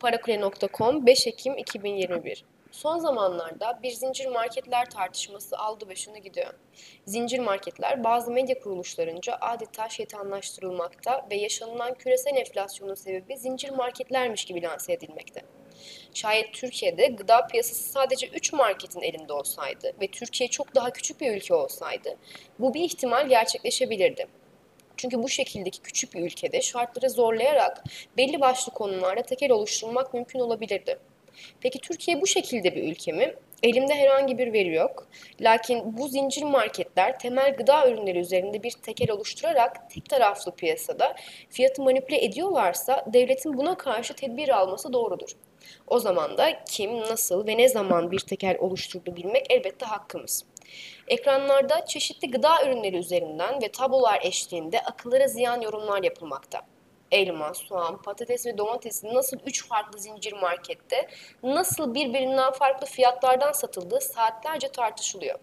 Parakule.com 0.00 1.06
5 1.06 1.26
Ekim 1.26 1.58
2021 1.58 2.44
Son 2.70 2.98
zamanlarda 2.98 3.80
bir 3.82 3.90
zincir 3.90 4.26
marketler 4.26 4.90
tartışması 4.90 5.58
aldı 5.58 5.88
başını 5.88 6.18
gidiyor. 6.18 6.54
Zincir 7.06 7.38
marketler 7.38 8.04
bazı 8.04 8.30
medya 8.30 8.60
kuruluşlarınca 8.60 9.36
adeta 9.40 9.88
şeytanlaştırılmakta 9.88 11.26
ve 11.30 11.36
yaşanılan 11.36 11.94
küresel 11.94 12.36
enflasyonun 12.36 12.94
sebebi 12.94 13.36
zincir 13.36 13.70
marketlermiş 13.70 14.44
gibi 14.44 14.62
lanse 14.62 14.92
edilmekte. 14.92 15.40
Şayet 16.14 16.52
Türkiye'de 16.52 17.06
gıda 17.06 17.46
piyasası 17.46 17.92
sadece 17.92 18.26
3 18.26 18.52
marketin 18.52 19.00
elinde 19.00 19.32
olsaydı 19.32 19.92
ve 20.00 20.06
Türkiye 20.06 20.48
çok 20.48 20.74
daha 20.74 20.90
küçük 20.90 21.20
bir 21.20 21.36
ülke 21.36 21.54
olsaydı 21.54 22.16
bu 22.58 22.74
bir 22.74 22.80
ihtimal 22.80 23.28
gerçekleşebilirdi. 23.28 24.39
Çünkü 25.00 25.22
bu 25.22 25.28
şekildeki 25.28 25.82
küçük 25.82 26.14
bir 26.14 26.20
ülkede 26.20 26.62
şartları 26.62 27.10
zorlayarak 27.10 27.84
belli 28.16 28.40
başlı 28.40 28.72
konularda 28.72 29.22
tekel 29.22 29.50
oluşturmak 29.50 30.14
mümkün 30.14 30.40
olabilirdi. 30.40 30.98
Peki 31.60 31.78
Türkiye 31.78 32.20
bu 32.20 32.26
şekilde 32.26 32.74
bir 32.74 32.90
ülke 32.90 33.12
mi? 33.12 33.34
Elimde 33.62 33.94
herhangi 33.94 34.38
bir 34.38 34.52
veri 34.52 34.74
yok. 34.74 35.06
Lakin 35.40 35.98
bu 35.98 36.08
zincir 36.08 36.42
marketler 36.42 37.18
temel 37.18 37.56
gıda 37.56 37.90
ürünleri 37.90 38.18
üzerinde 38.18 38.62
bir 38.62 38.70
tekel 38.70 39.10
oluşturarak 39.10 39.90
tek 39.90 40.08
taraflı 40.08 40.52
piyasada 40.52 41.16
fiyatı 41.50 41.82
manipüle 41.82 42.24
ediyorlarsa 42.24 43.04
devletin 43.12 43.56
buna 43.56 43.76
karşı 43.76 44.14
tedbir 44.14 44.48
alması 44.48 44.92
doğrudur. 44.92 45.30
O 45.86 45.98
zaman 45.98 46.38
da 46.38 46.64
kim, 46.64 47.00
nasıl 47.00 47.46
ve 47.46 47.56
ne 47.56 47.68
zaman 47.68 48.10
bir 48.10 48.18
tekel 48.18 48.56
oluşturdu 48.58 49.16
bilmek 49.16 49.46
elbette 49.50 49.86
hakkımız. 49.86 50.44
Ekranlarda 51.08 51.84
çeşitli 51.84 52.30
gıda 52.30 52.64
ürünleri 52.64 52.96
üzerinden 52.96 53.62
ve 53.62 53.68
tablolar 53.72 54.20
eşliğinde 54.22 54.80
akıllara 54.80 55.28
ziyan 55.28 55.60
yorumlar 55.60 56.02
yapılmakta. 56.02 56.60
Elma, 57.10 57.54
soğan, 57.54 58.02
patates 58.02 58.46
ve 58.46 58.58
domatesin 58.58 59.14
nasıl 59.14 59.36
üç 59.46 59.68
farklı 59.68 59.98
zincir 59.98 60.32
markette 60.32 61.08
nasıl 61.42 61.94
birbirinden 61.94 62.52
farklı 62.52 62.86
fiyatlardan 62.86 63.52
satıldığı 63.52 64.00
saatlerce 64.00 64.68
tartışılıyor. 64.68 65.38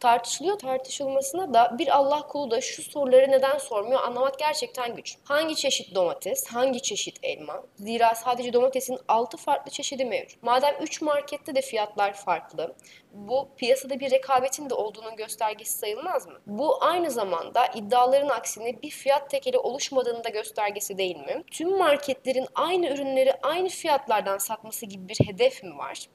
Tartışılıyor 0.00 0.58
tartışılmasına 0.58 1.54
da 1.54 1.78
bir 1.78 1.96
Allah 1.96 2.26
kulu 2.26 2.50
da 2.50 2.60
şu 2.60 2.82
soruları 2.82 3.30
neden 3.30 3.58
sormuyor 3.58 4.00
anlamak 4.02 4.38
gerçekten 4.38 4.96
güç. 4.96 5.16
Hangi 5.24 5.56
çeşit 5.56 5.94
domates, 5.94 6.46
hangi 6.46 6.82
çeşit 6.82 7.18
elma? 7.22 7.62
Zira 7.76 8.14
sadece 8.14 8.52
domatesin 8.52 8.98
6 9.08 9.36
farklı 9.36 9.70
çeşidi 9.70 10.04
mevcut. 10.04 10.42
Madem 10.42 10.74
3 10.80 11.02
markette 11.02 11.54
de 11.54 11.60
fiyatlar 11.60 12.12
farklı, 12.12 12.74
bu 13.12 13.48
piyasada 13.56 14.00
bir 14.00 14.10
rekabetin 14.10 14.70
de 14.70 14.74
olduğunun 14.74 15.16
göstergesi 15.16 15.78
sayılmaz 15.78 16.26
mı? 16.26 16.40
Bu 16.46 16.84
aynı 16.84 17.10
zamanda 17.10 17.66
iddiaların 17.66 18.28
aksine 18.28 18.82
bir 18.82 18.90
fiyat 18.90 19.30
tekeli 19.30 19.58
oluşmadığının 19.58 20.24
da 20.24 20.28
göstergesi 20.28 20.98
değil 20.98 21.16
mi? 21.16 21.44
Tüm 21.50 21.78
marketlerin 21.78 22.46
aynı 22.54 22.88
ürünleri 22.88 23.34
aynı 23.42 23.68
fiyatlardan 23.68 24.38
satması 24.38 24.86
gibi 24.86 25.08
bir 25.08 25.18
hedef 25.26 25.62
mi 25.62 25.78
var? 25.78 26.08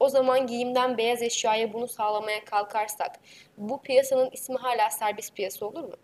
O 0.00 0.08
zaman 0.08 0.46
giyimden 0.46 0.98
beyaz 0.98 1.22
eşyaya 1.22 1.72
bunu 1.72 1.88
sağlamaya 1.88 2.44
kalkarsak 2.44 3.20
bu 3.56 3.82
piyasanın 3.82 4.30
ismi 4.32 4.56
hala 4.56 4.90
serbest 4.90 5.34
piyasa 5.34 5.66
olur 5.66 5.84
mu? 5.84 5.94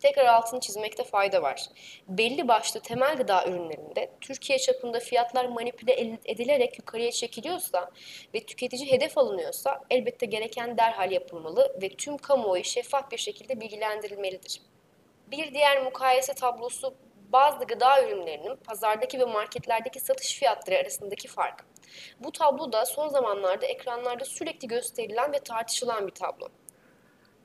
Tekrar 0.00 0.24
altını 0.24 0.60
çizmekte 0.60 1.04
fayda 1.04 1.42
var. 1.42 1.66
Belli 2.08 2.48
başlı 2.48 2.80
temel 2.80 3.16
gıda 3.16 3.46
ürünlerinde 3.46 4.10
Türkiye 4.20 4.58
çapında 4.58 5.00
fiyatlar 5.00 5.44
manipüle 5.44 6.18
edilerek 6.24 6.78
yukarıya 6.78 7.10
çekiliyorsa 7.10 7.90
ve 8.34 8.40
tüketici 8.40 8.92
hedef 8.92 9.18
alınıyorsa 9.18 9.80
elbette 9.90 10.26
gereken 10.26 10.78
derhal 10.78 11.12
yapılmalı 11.12 11.76
ve 11.82 11.88
tüm 11.88 12.16
kamuoyu 12.16 12.64
şeffaf 12.64 13.10
bir 13.10 13.16
şekilde 13.16 13.60
bilgilendirilmelidir. 13.60 14.60
Bir 15.30 15.54
diğer 15.54 15.82
mukayese 15.82 16.34
tablosu 16.34 16.94
bazı 17.32 17.64
gıda 17.64 18.04
ürünlerinin 18.04 18.56
pazardaki 18.56 19.20
ve 19.20 19.24
marketlerdeki 19.24 20.00
satış 20.00 20.38
fiyatları 20.38 20.78
arasındaki 20.78 21.28
fark. 21.28 21.64
Bu 22.20 22.32
tablo 22.32 22.72
da 22.72 22.86
son 22.86 23.08
zamanlarda 23.08 23.66
ekranlarda 23.66 24.24
sürekli 24.24 24.68
gösterilen 24.68 25.32
ve 25.32 25.38
tartışılan 25.38 26.06
bir 26.06 26.14
tablo. 26.14 26.48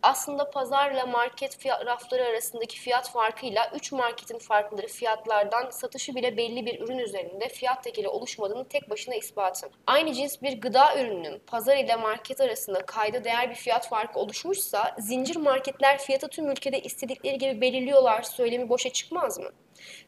Aslında 0.02 0.50
pazarla 0.50 1.06
market 1.06 1.58
fiyat, 1.58 1.86
rafları 1.86 2.26
arasındaki 2.26 2.80
fiyat 2.80 3.12
farkıyla 3.12 3.72
3 3.76 3.92
marketin 3.92 4.40
farkları 4.40 4.88
fiyatlardan 4.88 5.70
satışı 5.70 6.16
bile 6.16 6.38
belli 6.38 6.66
bir 6.66 6.82
ürün 6.82 6.98
üzerinde 6.98 7.50
fiyat 7.50 7.84
tekeli 7.84 8.08
oluşmadığını 8.08 8.68
tek 8.68 8.90
başına 8.90 9.16
ispatı. 9.16 9.70
Aynı 9.88 10.14
cins 10.14 10.42
bir 10.42 10.62
gıda 10.62 11.00
ürününün 11.00 11.40
pazar 11.48 11.78
ile 11.78 11.96
market 11.96 12.42
arasında 12.42 12.86
kayda 12.86 13.24
değer 13.24 13.50
bir 13.50 13.56
fiyat 13.56 13.90
farkı 13.90 14.20
oluşmuşsa 14.20 14.96
zincir 15.00 15.36
marketler 15.36 15.98
fiyatı 15.98 16.28
tüm 16.28 16.52
ülkede 16.52 16.82
istedikleri 16.82 17.38
gibi 17.38 17.62
belirliyorlar 17.62 18.24
söylemi 18.24 18.70
boşa 18.70 18.90
çıkmaz 18.90 19.40
mı? 19.40 19.50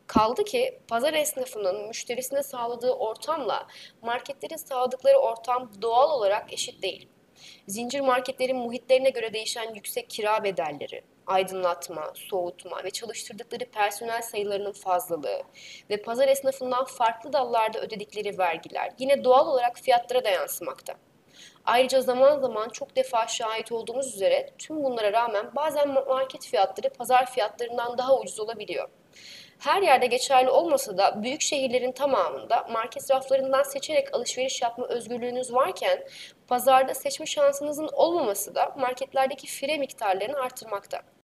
Kaldı 0.07 0.43
ki 0.43 0.79
pazar 0.87 1.13
esnafının 1.13 1.87
müşterisine 1.87 2.43
sağladığı 2.43 2.91
ortamla 2.91 3.67
marketlerin 4.01 4.55
sağladıkları 4.55 5.17
ortam 5.17 5.71
doğal 5.81 6.11
olarak 6.11 6.53
eşit 6.53 6.83
değil. 6.83 7.09
Zincir 7.67 7.99
marketlerin 7.99 8.57
muhitlerine 8.57 9.09
göre 9.09 9.33
değişen 9.33 9.73
yüksek 9.73 10.09
kira 10.09 10.43
bedelleri, 10.43 11.01
aydınlatma, 11.27 12.11
soğutma 12.15 12.83
ve 12.83 12.91
çalıştırdıkları 12.91 13.65
personel 13.65 14.21
sayılarının 14.21 14.71
fazlalığı 14.71 15.41
ve 15.89 16.01
pazar 16.01 16.27
esnafından 16.27 16.85
farklı 16.85 17.33
dallarda 17.33 17.79
ödedikleri 17.79 18.37
vergiler 18.37 18.91
yine 18.99 19.23
doğal 19.23 19.47
olarak 19.47 19.79
fiyatlara 19.79 20.23
da 20.23 20.29
yansımakta. 20.29 20.93
Ayrıca 21.65 22.01
zaman 22.01 22.39
zaman 22.39 22.69
çok 22.69 22.95
defa 22.95 23.27
şahit 23.27 23.71
olduğumuz 23.71 24.15
üzere 24.15 24.49
tüm 24.57 24.83
bunlara 24.83 25.13
rağmen 25.13 25.55
bazen 25.55 25.89
market 25.89 26.45
fiyatları 26.45 26.89
pazar 26.89 27.31
fiyatlarından 27.31 27.97
daha 27.97 28.19
ucuz 28.19 28.39
olabiliyor. 28.39 28.89
Her 29.59 29.81
yerde 29.81 30.07
geçerli 30.07 30.49
olmasa 30.49 30.97
da 30.97 31.23
büyük 31.23 31.41
şehirlerin 31.41 31.91
tamamında 31.91 32.67
market 32.71 33.11
raflarından 33.11 33.63
seçerek 33.63 34.15
alışveriş 34.15 34.61
yapma 34.61 34.87
özgürlüğünüz 34.87 35.53
varken 35.53 36.03
pazarda 36.47 36.93
seçme 36.93 37.25
şansınızın 37.25 37.89
olmaması 37.93 38.55
da 38.55 38.75
marketlerdeki 38.77 39.47
fire 39.47 39.77
miktarlarını 39.77 40.39
artırmakta. 40.39 41.01